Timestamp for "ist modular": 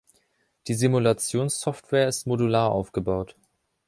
2.07-2.71